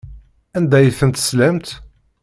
[0.57, 1.67] Anda ay tent-telsamt?